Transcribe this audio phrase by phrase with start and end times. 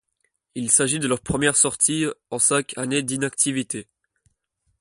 [0.55, 3.87] Il s'agit de leur première sortie en cinq années d'inactivité.